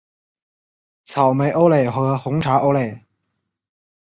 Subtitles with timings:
[1.05, 3.05] 草莓欧蕾和红茶欧蕾